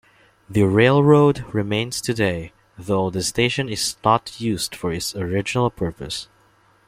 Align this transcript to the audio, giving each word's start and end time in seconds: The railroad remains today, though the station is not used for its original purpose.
The 0.49 0.63
railroad 0.63 1.45
remains 1.53 2.01
today, 2.01 2.53
though 2.75 3.11
the 3.11 3.21
station 3.21 3.69
is 3.69 3.97
not 4.03 4.41
used 4.41 4.73
for 4.75 4.91
its 4.91 5.15
original 5.15 5.69
purpose. 5.69 6.27